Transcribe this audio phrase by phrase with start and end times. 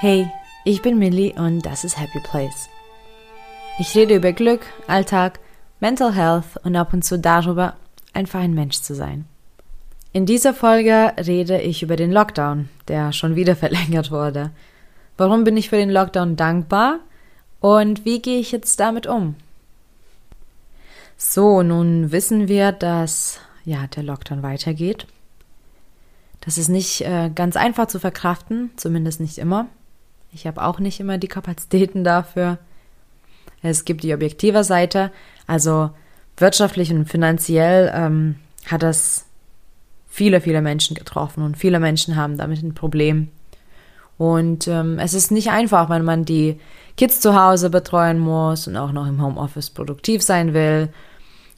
[0.00, 0.30] Hey,
[0.64, 2.68] ich bin Millie und das ist Happy Place.
[3.80, 5.40] Ich rede über Glück, Alltag,
[5.80, 7.74] Mental Health und ab und zu darüber,
[8.12, 9.24] einfach ein Mensch zu sein.
[10.12, 14.52] In dieser Folge rede ich über den Lockdown, der schon wieder verlängert wurde.
[15.16, 17.00] Warum bin ich für den Lockdown dankbar
[17.58, 19.34] und wie gehe ich jetzt damit um?
[21.16, 25.08] So, nun wissen wir, dass ja der Lockdown weitergeht.
[26.40, 29.66] Das ist nicht äh, ganz einfach zu verkraften, zumindest nicht immer.
[30.38, 32.58] Ich habe auch nicht immer die Kapazitäten dafür.
[33.60, 35.10] Es gibt die objektive Seite,
[35.48, 35.90] also
[36.36, 39.26] wirtschaftlich und finanziell ähm, hat das
[40.08, 43.28] viele, viele Menschen getroffen und viele Menschen haben damit ein Problem.
[44.16, 46.60] Und ähm, es ist nicht einfach, wenn man die
[46.96, 50.88] Kids zu Hause betreuen muss und auch noch im Homeoffice produktiv sein will.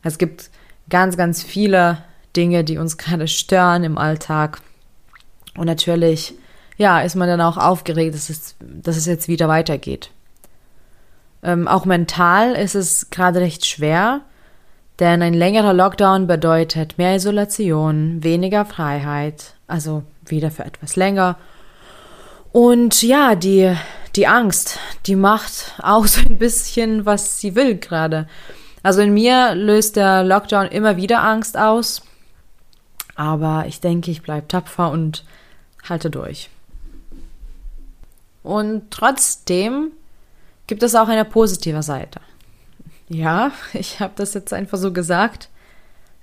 [0.03, 0.51] Es gibt
[0.89, 1.99] ganz, ganz viele
[2.35, 4.61] Dinge, die uns gerade stören im Alltag.
[5.57, 6.35] Und natürlich
[6.81, 10.11] ja, ist man dann auch aufgeregt, dass es, dass es jetzt wieder weitergeht.
[11.43, 14.23] Ähm, auch mental ist es gerade recht schwer,
[14.99, 21.37] denn ein längerer Lockdown bedeutet mehr Isolation, weniger Freiheit, also wieder für etwas länger.
[22.51, 23.77] Und ja, die,
[24.17, 28.27] die Angst, die macht auch so ein bisschen, was sie will gerade.
[28.83, 32.01] Also in mir löst der Lockdown immer wieder Angst aus.
[33.17, 35.27] Aber ich denke, ich bleibe tapfer und
[35.87, 36.49] halte durch.
[38.43, 39.93] Und trotzdem
[40.67, 42.21] gibt es auch eine positive Seite.
[43.09, 45.49] Ja, ich habe das jetzt einfach so gesagt.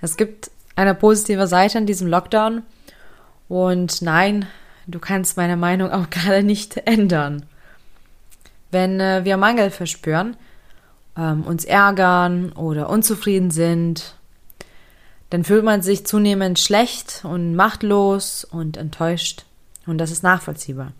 [0.01, 2.63] Es gibt eine positive Seite in diesem Lockdown.
[3.49, 4.47] Und nein,
[4.87, 7.45] du kannst meine Meinung auch gerade nicht ändern.
[8.71, 10.35] Wenn äh, wir Mangel verspüren,
[11.17, 14.15] ähm, uns ärgern oder unzufrieden sind,
[15.29, 19.45] dann fühlt man sich zunehmend schlecht und machtlos und enttäuscht.
[19.85, 20.93] Und das ist nachvollziehbar.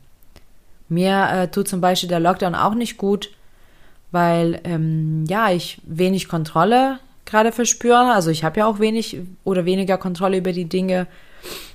[0.89, 3.31] Mir äh, tut zum Beispiel der Lockdown auch nicht gut,
[4.11, 8.13] weil ähm, ja ich wenig Kontrolle gerade verspüre.
[8.13, 11.07] Also ich habe ja auch wenig oder weniger Kontrolle über die Dinge.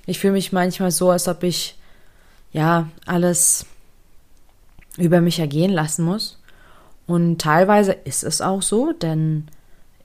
[0.06, 1.76] Ich fühle mich manchmal so, als ob ich
[2.52, 3.66] ja alles
[4.96, 6.38] über mich ergehen lassen muss.
[7.06, 9.48] Und teilweise ist es auch so, denn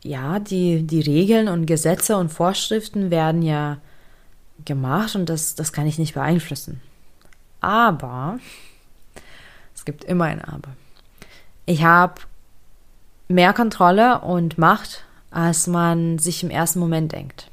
[0.04, 3.78] ja, die, die Regeln und Gesetze und Vorschriften werden ja
[4.66, 6.82] gemacht und das, das kann ich nicht beeinflussen.
[7.60, 8.40] Aber
[9.88, 10.76] gibt immer ein Aber.
[11.66, 12.16] Ich habe
[13.30, 17.50] mehr Kontrolle und Macht, als man sich im ersten Moment denkt.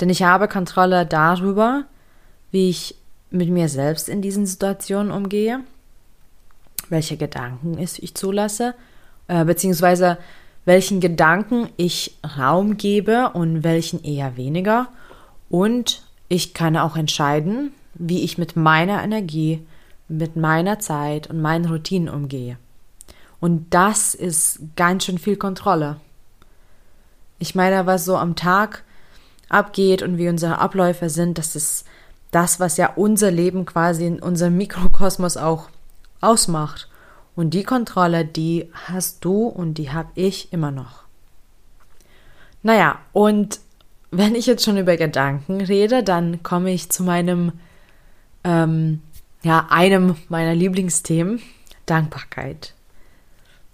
[0.00, 1.84] Denn ich habe Kontrolle darüber,
[2.50, 2.96] wie ich
[3.30, 5.60] mit mir selbst in diesen Situationen umgehe,
[6.88, 8.74] welche Gedanken ich zulasse,
[9.28, 10.18] äh, beziehungsweise
[10.64, 14.88] welchen Gedanken ich Raum gebe und welchen eher weniger.
[15.50, 19.64] Und ich kann auch entscheiden, wie ich mit meiner Energie
[20.08, 22.58] mit meiner Zeit und meinen Routinen umgehe.
[23.40, 26.00] Und das ist ganz schön viel Kontrolle.
[27.38, 28.82] Ich meine, was so am Tag
[29.48, 31.84] abgeht und wie unsere Abläufe sind, das ist
[32.30, 35.68] das, was ja unser Leben quasi in unserem Mikrokosmos auch
[36.20, 36.88] ausmacht.
[37.36, 41.04] Und die Kontrolle, die hast du und die habe ich immer noch.
[42.62, 43.60] Naja, und
[44.10, 47.52] wenn ich jetzt schon über Gedanken rede, dann komme ich zu meinem
[48.42, 49.02] ähm,
[49.42, 51.40] ja, einem meiner Lieblingsthemen,
[51.86, 52.74] Dankbarkeit.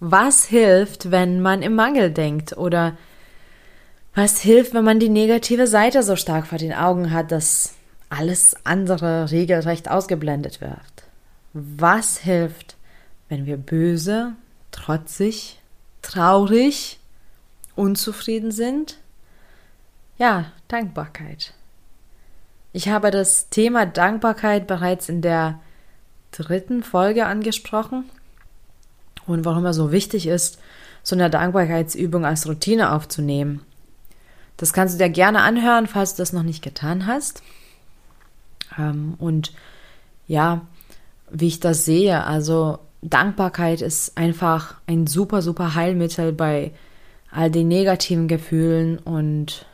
[0.01, 2.57] Was hilft, wenn man im Mangel denkt?
[2.57, 2.97] Oder
[4.15, 7.75] was hilft, wenn man die negative Seite so stark vor den Augen hat, dass
[8.11, 11.05] alles andere regelrecht ausgeblendet wird?
[11.53, 12.77] Was hilft,
[13.29, 14.35] wenn wir böse,
[14.71, 15.61] trotzig,
[16.03, 16.99] traurig,
[17.75, 18.99] unzufrieden sind?
[20.19, 21.55] Ja, Dankbarkeit.
[22.77, 25.61] Ich habe das Thema Dankbarkeit bereits in der
[26.33, 28.11] dritten Folge angesprochen
[29.29, 30.59] und warum es so wichtig ist,
[31.05, 33.61] so eine Dankbarkeitsübung als Routine aufzunehmen.
[34.57, 37.45] Das kannst du dir gerne anhören, falls du das noch nicht getan hast.
[38.77, 39.53] Ähm, und
[40.27, 40.63] ja,
[41.31, 46.73] wie ich das sehe, also Dankbarkeit ist einfach ein super, super Heilmittel bei
[47.31, 49.65] all den negativen Gefühlen und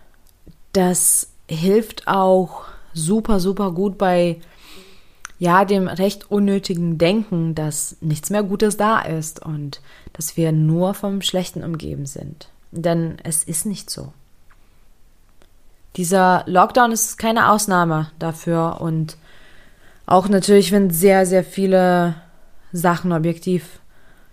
[0.75, 4.41] das hilft auch super, super gut bei
[5.39, 9.81] ja, dem recht unnötigen Denken, dass nichts mehr Gutes da ist und
[10.13, 12.49] dass wir nur vom Schlechten umgeben sind.
[12.73, 14.13] Denn es ist nicht so.
[15.97, 19.17] Dieser Lockdown ist keine Ausnahme dafür und
[20.05, 22.17] auch natürlich, wenn sehr, sehr viele
[22.73, 23.81] Sachen objektiv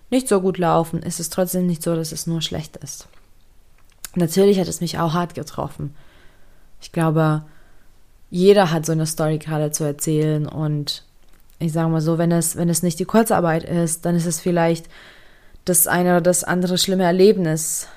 [0.10, 3.08] nicht so gut laufen, ist es trotzdem nicht so, dass es nur schlecht ist.
[4.16, 5.96] Natürlich hat es mich auch hart getroffen.
[6.82, 7.44] Ich glaube,
[8.30, 11.04] jeder hat so eine Story gerade zu erzählen und
[11.60, 14.40] ich sage mal so, wenn es, wenn es nicht die Kurzarbeit ist, dann ist es
[14.40, 14.88] vielleicht
[15.66, 17.88] das eine oder das andere schlimme Erlebnis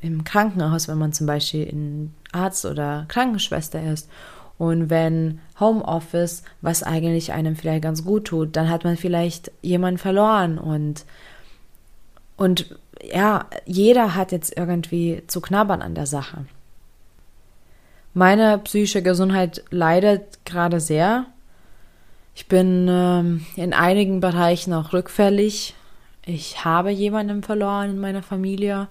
[0.00, 4.08] im Krankenhaus, wenn man zum Beispiel ein Arzt oder Krankenschwester ist.
[4.58, 9.98] Und wenn Homeoffice, was eigentlich einem vielleicht ganz gut tut, dann hat man vielleicht jemanden
[9.98, 11.06] verloren und,
[12.36, 16.44] und ja, jeder hat jetzt irgendwie zu knabbern an der Sache.
[18.12, 21.26] Meine psychische Gesundheit leidet gerade sehr.
[22.34, 25.74] Ich bin ähm, in einigen Bereichen auch rückfällig.
[26.24, 28.88] Ich habe jemanden verloren in meiner Familie.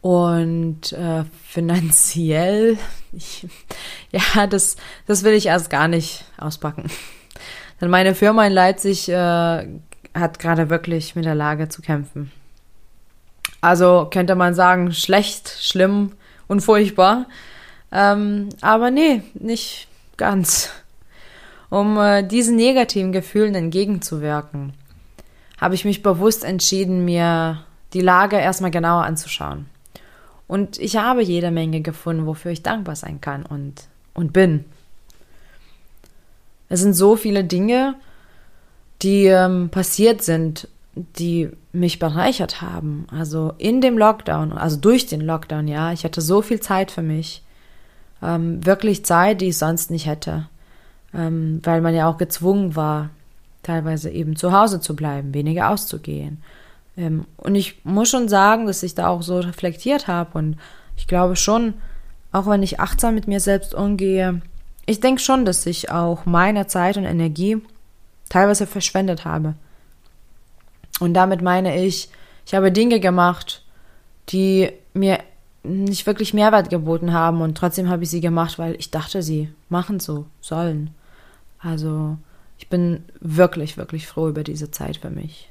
[0.00, 2.78] Und äh, finanziell,
[3.12, 3.46] ich,
[4.10, 4.76] ja, das,
[5.06, 6.90] das will ich erst gar nicht auspacken.
[7.80, 9.68] Denn meine Firma in Leipzig äh,
[10.14, 12.32] hat gerade wirklich mit der Lage zu kämpfen.
[13.60, 16.12] Also könnte man sagen, schlecht, schlimm
[16.46, 17.26] und furchtbar.
[17.92, 20.70] Ähm, aber nee, nicht ganz.
[21.70, 24.72] Um äh, diesen negativen Gefühlen entgegenzuwirken,
[25.58, 29.66] habe ich mich bewusst entschieden, mir die Lage erstmal genauer anzuschauen.
[30.48, 33.84] Und ich habe jede Menge gefunden, wofür ich dankbar sein kann und,
[34.14, 34.64] und bin.
[36.68, 37.94] Es sind so viele Dinge,
[39.02, 43.06] die ähm, passiert sind, die mich bereichert haben.
[43.10, 45.92] Also in dem Lockdown, also durch den Lockdown, ja.
[45.92, 47.42] Ich hatte so viel Zeit für mich.
[48.22, 50.48] Ähm, wirklich Zeit, die ich sonst nicht hätte.
[51.14, 53.10] Ähm, weil man ja auch gezwungen war,
[53.62, 56.42] teilweise eben zu Hause zu bleiben, weniger auszugehen.
[56.96, 60.56] Ähm, und ich muss schon sagen, dass ich da auch so reflektiert habe und
[60.96, 61.74] ich glaube schon,
[62.32, 64.40] auch wenn ich achtsam mit mir selbst umgehe,
[64.86, 67.60] ich denke schon, dass ich auch meine Zeit und Energie
[68.28, 69.54] teilweise verschwendet habe.
[71.00, 72.08] Und damit meine ich,
[72.46, 73.64] ich habe Dinge gemacht,
[74.28, 75.18] die mir
[75.66, 79.48] nicht wirklich Mehrwert geboten haben und trotzdem habe ich sie gemacht, weil ich dachte, sie
[79.68, 80.90] machen so sollen.
[81.58, 82.16] Also
[82.58, 85.50] ich bin wirklich, wirklich froh über diese Zeit für mich.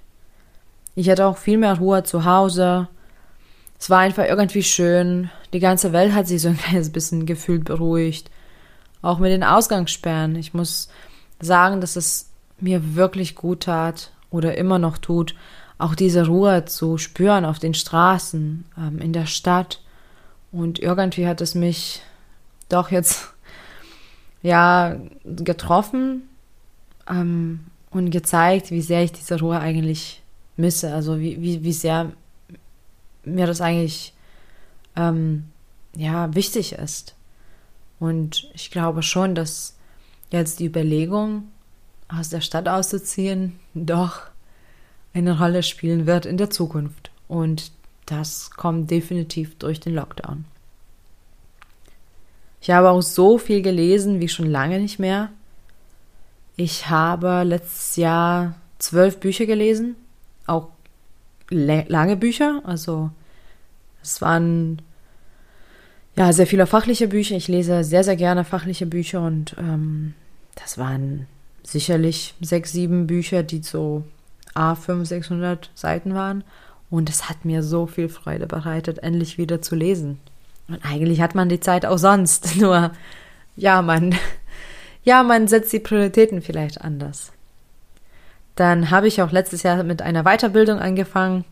[0.95, 2.87] Ich hatte auch viel mehr Ruhe zu Hause.
[3.77, 5.29] Es war einfach irgendwie schön.
[5.53, 8.31] Die ganze Welt hat sich so ein kleines bisschen gefühlt beruhigt.
[9.01, 10.35] Auch mit den Ausgangssperren.
[10.35, 10.89] Ich muss
[11.39, 12.29] sagen, dass es
[12.59, 15.35] mir wirklich gut tat oder immer noch tut,
[15.77, 19.81] auch diese Ruhe zu spüren auf den Straßen, ähm, in der Stadt.
[20.55, 22.01] Und irgendwie hat es mich
[22.69, 23.33] doch jetzt
[24.41, 26.29] ja getroffen
[27.09, 30.23] ähm, und gezeigt, wie sehr ich diese Ruhe eigentlich
[30.55, 32.13] misse, also wie, wie, wie sehr
[33.25, 34.13] mir das eigentlich
[34.95, 35.43] ähm,
[35.93, 37.15] ja wichtig ist.
[37.99, 39.75] Und ich glaube schon, dass
[40.31, 41.49] jetzt die Überlegung,
[42.07, 44.21] aus der Stadt auszuziehen, doch
[45.13, 47.11] eine Rolle spielen wird in der Zukunft.
[47.27, 47.73] Und
[48.05, 50.45] das kommt definitiv durch den Lockdown.
[52.61, 55.29] Ich habe auch so viel gelesen wie schon lange nicht mehr.
[56.55, 59.95] Ich habe letztes Jahr zwölf Bücher gelesen
[60.45, 60.69] auch
[61.49, 62.61] lange Bücher.
[62.65, 63.11] Also
[64.01, 64.81] es waren
[66.15, 67.35] ja sehr viele fachliche Bücher.
[67.35, 70.13] Ich lese sehr, sehr gerne fachliche Bücher und ähm,
[70.55, 71.27] das waren
[71.63, 74.03] sicherlich sechs, sieben Bücher, die so
[74.53, 76.43] A5, 600 Seiten waren.
[76.89, 80.19] Und es hat mir so viel Freude bereitet, endlich wieder zu lesen.
[80.67, 82.55] Und eigentlich hat man die Zeit auch sonst.
[82.59, 82.91] Nur,
[83.55, 84.15] ja, man,
[85.03, 87.31] ja, man setzt die Prioritäten vielleicht anders.
[88.55, 91.43] Dann habe ich auch letztes Jahr mit einer Weiterbildung angefangen.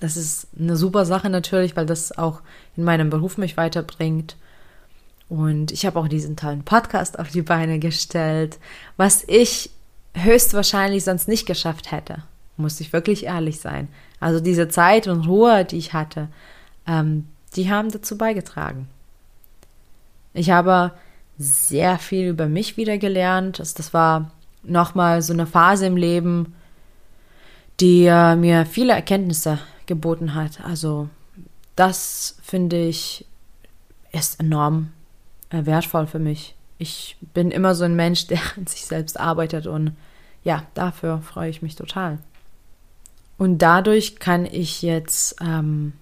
[0.00, 2.40] Das ist eine super Sache natürlich, weil das auch
[2.76, 4.36] in meinem Beruf mich weiterbringt.
[5.28, 8.58] Und ich habe auch diesen tollen Podcast auf die Beine gestellt,
[8.96, 9.70] was ich
[10.14, 12.22] höchstwahrscheinlich sonst nicht geschafft hätte.
[12.56, 13.88] Muss ich wirklich ehrlich sein.
[14.20, 16.28] Also diese Zeit und Ruhe, die ich hatte,
[16.86, 18.88] ähm, die haben dazu beigetragen.
[20.34, 20.92] Ich habe
[21.38, 23.58] sehr viel über mich wieder gelernt.
[23.58, 24.30] Das, das war
[24.62, 26.54] nochmal so eine Phase im Leben,
[27.80, 30.60] die äh, mir viele Erkenntnisse geboten hat.
[30.64, 31.08] Also
[31.76, 33.24] das finde ich
[34.10, 34.92] ist enorm
[35.50, 36.54] äh, wertvoll für mich.
[36.78, 39.96] Ich bin immer so ein Mensch, der an sich selbst arbeitet und
[40.44, 42.18] ja, dafür freue ich mich total.
[43.38, 45.92] Und dadurch kann ich jetzt ähm,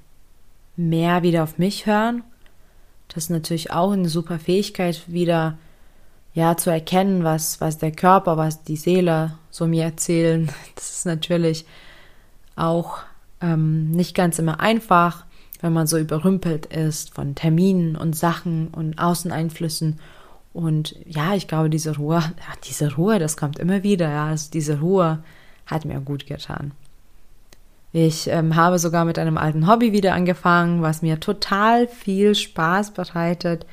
[0.76, 2.24] mehr wieder auf mich hören.
[3.08, 5.58] Das ist natürlich auch eine super Fähigkeit, wieder
[6.34, 11.06] ja, zu erkennen, was, was der Körper, was die Seele so mir erzählen, das ist
[11.06, 11.64] natürlich
[12.56, 12.98] auch
[13.40, 15.24] ähm, nicht ganz immer einfach,
[15.60, 19.98] wenn man so überrümpelt ist von Terminen und Sachen und Außeneinflüssen.
[20.52, 22.32] Und ja, ich glaube, diese Ruhe, ja,
[22.64, 25.22] diese Ruhe, das kommt immer wieder, ja, also diese Ruhe
[25.66, 26.72] hat mir gut getan.
[27.98, 32.90] Ich ähm, habe sogar mit einem alten Hobby wieder angefangen, was mir total viel Spaß
[32.90, 33.64] bereitet.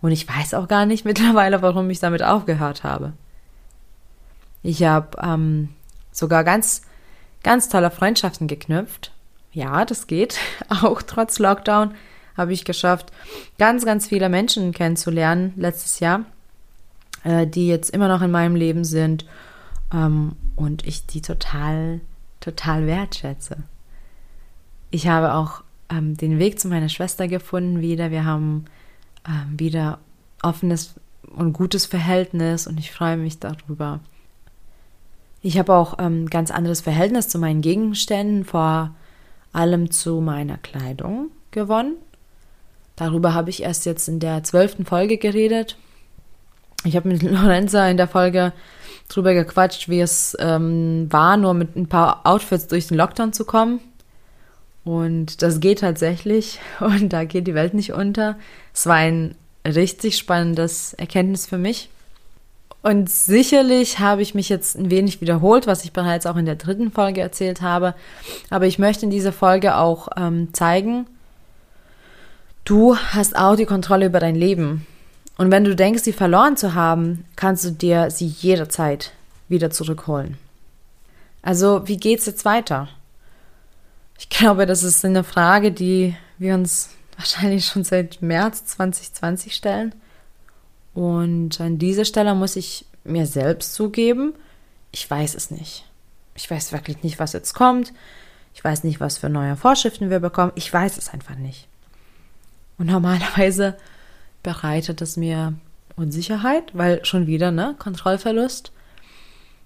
[0.00, 3.12] Und ich weiß auch gar nicht mittlerweile, warum ich damit aufgehört habe.
[4.62, 5.70] Ich habe ähm,
[6.12, 6.82] sogar ganz,
[7.42, 9.10] ganz tolle Freundschaften geknüpft.
[9.50, 10.38] Ja, das geht.
[10.68, 11.96] Auch trotz Lockdown
[12.36, 13.10] habe ich geschafft,
[13.58, 16.24] ganz, ganz viele Menschen kennenzulernen letztes Jahr,
[17.24, 19.26] äh, die jetzt immer noch in meinem Leben sind
[19.92, 22.00] ähm, und ich die total,
[22.38, 23.56] total wertschätze.
[24.92, 28.10] Ich habe auch ähm, den Weg zu meiner Schwester gefunden wieder.
[28.10, 28.66] Wir haben
[29.26, 29.98] ähm, wieder
[30.42, 30.94] offenes
[31.34, 34.00] und gutes Verhältnis und ich freue mich darüber.
[35.40, 38.94] Ich habe auch ein ähm, ganz anderes Verhältnis zu meinen Gegenständen, vor
[39.54, 41.94] allem zu meiner Kleidung gewonnen.
[42.94, 45.78] Darüber habe ich erst jetzt in der zwölften Folge geredet.
[46.84, 48.52] Ich habe mit Lorenza in der Folge
[49.08, 53.46] drüber gequatscht, wie es ähm, war, nur mit ein paar Outfits durch den Lockdown zu
[53.46, 53.80] kommen.
[54.84, 58.36] Und das geht tatsächlich und da geht die Welt nicht unter.
[58.74, 59.34] Es war ein
[59.66, 61.88] richtig spannendes Erkenntnis für mich.
[62.82, 66.56] Und sicherlich habe ich mich jetzt ein wenig wiederholt, was ich bereits auch in der
[66.56, 67.94] dritten Folge erzählt habe.
[68.50, 71.06] Aber ich möchte in dieser Folge auch ähm, zeigen,
[72.64, 74.84] du hast auch die Kontrolle über dein Leben.
[75.38, 79.12] Und wenn du denkst, sie verloren zu haben, kannst du dir sie jederzeit
[79.48, 80.36] wieder zurückholen.
[81.40, 82.88] Also, wie geht's jetzt weiter?
[84.22, 89.96] Ich glaube, das ist eine Frage, die wir uns wahrscheinlich schon seit März 2020 stellen.
[90.94, 94.32] Und an dieser Stelle muss ich mir selbst zugeben,
[94.92, 95.84] ich weiß es nicht.
[96.36, 97.92] Ich weiß wirklich nicht, was jetzt kommt.
[98.54, 100.52] Ich weiß nicht, was für neue Vorschriften wir bekommen.
[100.54, 101.66] Ich weiß es einfach nicht.
[102.78, 103.76] Und normalerweise
[104.44, 105.54] bereitet es mir
[105.96, 108.70] Unsicherheit, weil schon wieder, ne, Kontrollverlust.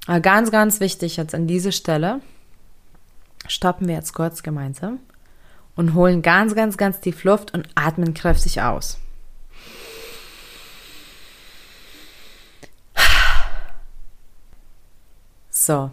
[0.07, 2.23] Aber ganz, ganz wichtig jetzt an dieser Stelle,
[3.49, 4.99] stoppen wir jetzt kurz gemeinsam
[5.75, 8.99] und holen ganz, ganz, ganz tief Luft und atmen kräftig aus.
[15.51, 15.91] So,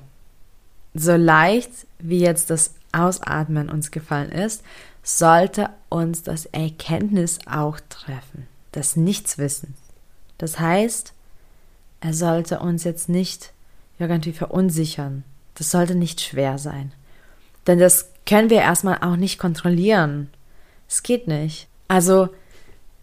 [0.93, 4.63] so leicht wie jetzt das Ausatmen uns gefallen ist,
[5.01, 9.73] sollte uns das Erkenntnis auch treffen, das Nichtswissen.
[10.37, 11.13] Das heißt,
[12.01, 13.53] er sollte uns jetzt nicht
[13.99, 15.23] irgendwie verunsichern.
[15.55, 16.91] Das sollte nicht schwer sein.
[17.67, 20.29] Denn das können wir erstmal auch nicht kontrollieren.
[20.89, 21.67] Es geht nicht.
[21.87, 22.29] Also,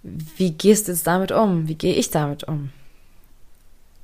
[0.03, 1.69] wie gehst du jetzt damit um?
[1.69, 2.71] Wie gehe ich damit um?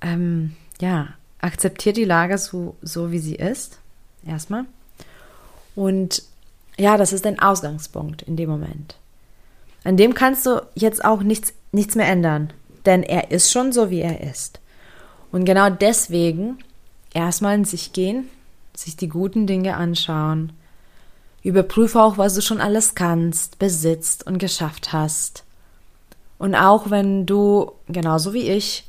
[0.00, 1.08] Ähm, ja,
[1.40, 3.78] akzeptiert die Lage so, so wie sie ist,
[4.26, 4.64] erstmal.
[5.74, 6.22] Und
[6.78, 8.96] ja, das ist ein Ausgangspunkt in dem Moment.
[9.84, 12.52] An dem kannst du jetzt auch nichts, nichts mehr ändern,
[12.84, 14.60] denn er ist schon so, wie er ist.
[15.32, 16.58] Und genau deswegen
[17.14, 18.28] erstmal in sich gehen,
[18.76, 20.52] sich die guten Dinge anschauen,
[21.42, 25.44] überprüfe auch, was du schon alles kannst, besitzt und geschafft hast.
[26.38, 28.88] Und auch wenn du, genauso wie ich,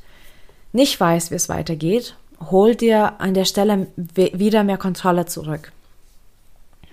[0.72, 5.72] nicht weißt, wie es weitergeht hol dir an der Stelle wieder mehr Kontrolle zurück.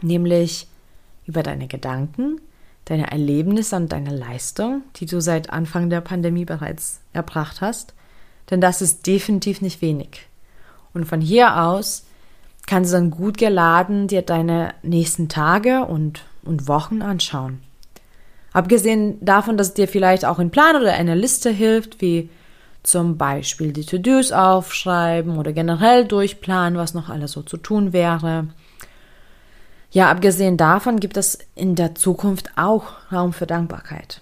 [0.01, 0.67] Nämlich
[1.25, 2.41] über deine Gedanken,
[2.85, 7.93] deine Erlebnisse und deine Leistung, die du seit Anfang der Pandemie bereits erbracht hast.
[8.49, 10.27] Denn das ist definitiv nicht wenig.
[10.93, 12.05] Und von hier aus
[12.67, 17.61] kannst du dann gut geladen dir deine nächsten Tage und, und Wochen anschauen.
[18.53, 22.29] Abgesehen davon, dass es dir vielleicht auch ein Plan oder eine Liste hilft, wie
[22.83, 28.47] zum Beispiel die To-Dos aufschreiben oder generell durchplanen, was noch alles so zu tun wäre.
[29.91, 34.21] Ja, abgesehen davon gibt es in der Zukunft auch Raum für Dankbarkeit.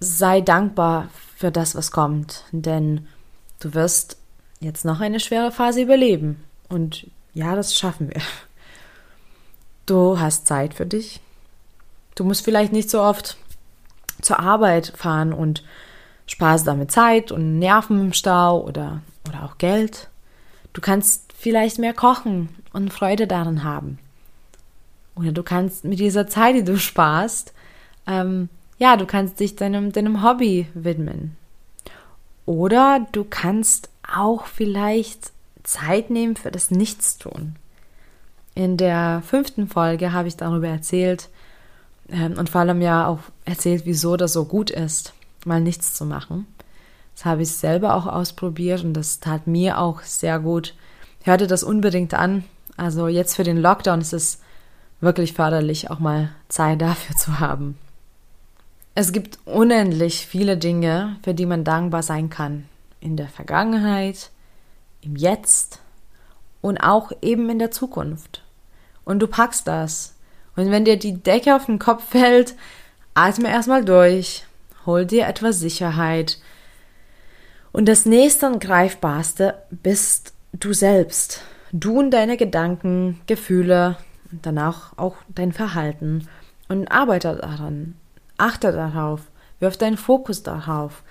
[0.00, 3.06] Sei dankbar für das, was kommt, denn
[3.60, 4.16] du wirst
[4.60, 6.42] jetzt noch eine schwere Phase überleben.
[6.68, 8.22] Und ja, das schaffen wir.
[9.86, 11.20] Du hast Zeit für dich.
[12.14, 13.36] Du musst vielleicht nicht so oft
[14.22, 15.64] zur Arbeit fahren und
[16.26, 20.08] sparst damit Zeit und Nerven im Stau oder, oder auch Geld.
[20.72, 23.98] Du kannst vielleicht mehr kochen und Freude daran haben.
[25.16, 27.52] Oder du kannst mit dieser Zeit, die du sparst,
[28.06, 31.36] ähm, ja, du kannst dich deinem, deinem Hobby widmen.
[32.46, 35.32] Oder du kannst auch vielleicht
[35.70, 37.56] Zeit nehmen für das Nichtstun.
[38.54, 41.28] In der fünften Folge habe ich darüber erzählt
[42.08, 45.14] ähm, und vor allem ja auch erzählt, wieso das so gut ist
[45.46, 46.46] mal nichts zu machen.
[47.14, 50.74] Das habe ich selber auch ausprobiert und das tat mir auch sehr gut.
[51.22, 52.44] Hörte das unbedingt an.
[52.76, 54.40] Also jetzt für den Lockdown ist es
[55.00, 57.78] wirklich förderlich, auch mal Zeit dafür zu haben.
[58.94, 62.66] Es gibt unendlich viele Dinge, für die man dankbar sein kann.
[63.00, 64.30] In der Vergangenheit,
[65.02, 65.80] im Jetzt
[66.60, 68.42] und auch eben in der Zukunft.
[69.04, 70.14] Und du packst das.
[70.56, 72.54] Und wenn dir die Decke auf den Kopf fällt,
[73.14, 74.44] atme erstmal durch
[74.86, 76.38] hol dir etwas Sicherheit.
[77.72, 81.42] Und das nächste und greifbarste bist du selbst,
[81.72, 83.96] du und deine Gedanken, Gefühle
[84.32, 86.26] und danach auch dein Verhalten
[86.68, 87.94] und arbeite daran,
[88.38, 89.20] achte darauf,
[89.60, 91.02] wirf deinen Fokus darauf.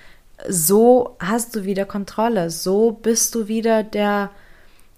[0.48, 4.30] So hast du wieder Kontrolle, so bist du wieder der,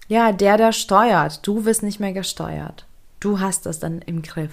[0.08, 1.46] ja, der, der steuert.
[1.46, 2.86] Du wirst nicht mehr gesteuert.
[3.20, 4.52] Du hast das dann im Griff.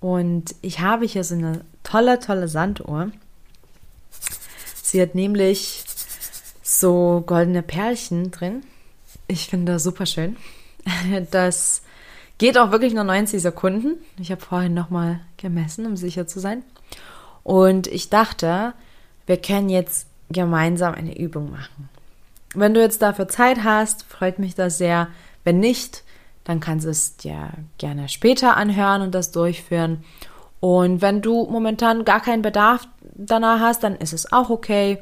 [0.00, 3.12] Und ich habe hier so eine tolle, tolle Sanduhr.
[4.82, 5.84] Sie hat nämlich
[6.62, 8.64] so goldene Perlchen drin.
[9.28, 10.36] Ich finde das super schön.
[11.30, 11.82] Das
[12.38, 13.98] geht auch wirklich nur 90 Sekunden.
[14.18, 16.64] Ich habe vorhin nochmal gemessen, um sicher zu sein.
[17.44, 18.74] Und ich dachte,
[19.26, 21.88] wir können jetzt gemeinsam eine Übung machen.
[22.54, 25.08] Wenn du jetzt dafür Zeit hast, freut mich das sehr.
[25.44, 26.04] Wenn nicht,
[26.44, 30.04] dann kannst du es dir gerne später anhören und das durchführen.
[30.60, 34.98] Und wenn du momentan gar keinen Bedarf danach hast, dann ist es auch okay.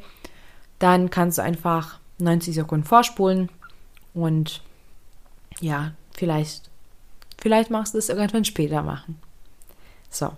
[0.79, 3.51] Dann kannst du einfach 90 Sekunden vorspulen
[4.15, 4.63] und
[5.61, 6.71] ja, vielleicht
[7.41, 9.19] Vielleicht machst du es irgendwann später machen.
[10.11, 10.33] So.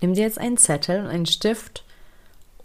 [0.00, 1.84] Nimm dir jetzt einen Zettel und einen Stift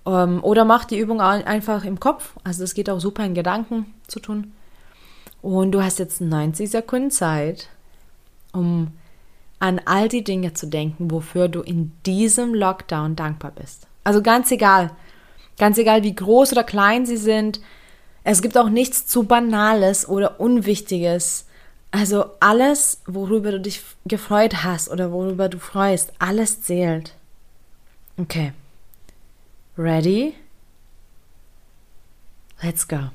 [0.09, 2.35] oder mach die Übung einfach im Kopf.
[2.43, 4.53] Also es geht auch super in Gedanken zu tun.
[5.41, 7.69] Und du hast jetzt 90 Sekunden Zeit,
[8.51, 8.89] um
[9.59, 13.87] an all die Dinge zu denken, wofür du in diesem Lockdown dankbar bist.
[14.03, 14.91] Also ganz egal,
[15.57, 17.61] ganz egal, wie groß oder klein sie sind.
[18.23, 21.45] Es gibt auch nichts zu Banales oder Unwichtiges
[21.91, 27.15] also alles, worüber du dich gefreut hast oder worüber du freust, alles zählt.
[28.17, 28.53] Okay.
[29.79, 30.36] Ready?
[32.62, 33.12] Let's go.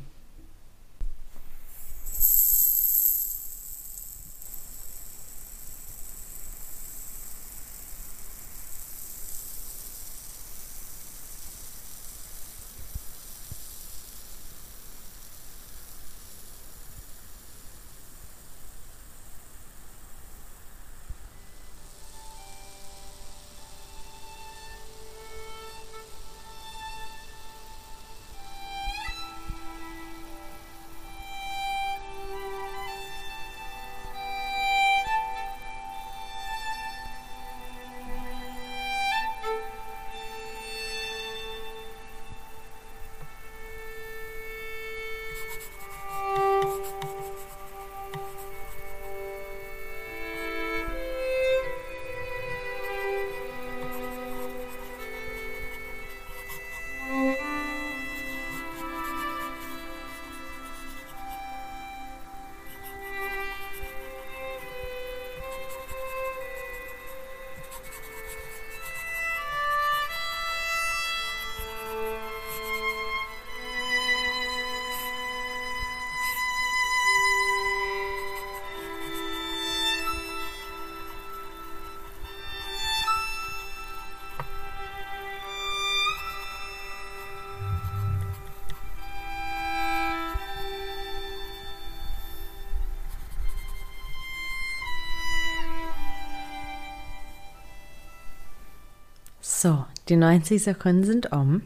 [99.64, 101.62] So, die 90 Sekunden sind um.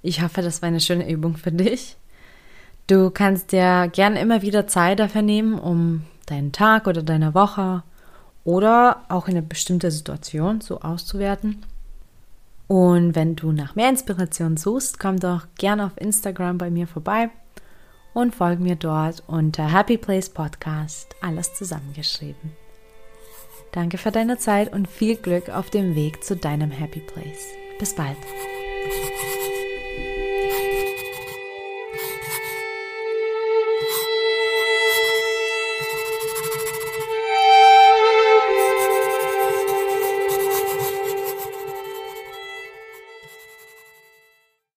[0.00, 1.98] Ich hoffe, das war eine schöne Übung für dich.
[2.86, 7.82] Du kannst dir gerne immer wieder Zeit dafür nehmen, um deinen Tag oder deine Woche
[8.42, 11.58] oder auch eine bestimmte Situation so auszuwerten.
[12.68, 17.28] Und wenn du nach mehr Inspiration suchst, komm doch gerne auf Instagram bei mir vorbei
[18.14, 22.61] und folg mir dort unter Happy Place Podcast, alles zusammengeschrieben.
[23.72, 27.54] Danke für deine Zeit und viel Glück auf dem Weg zu deinem Happy Place.
[27.78, 28.16] Bis bald.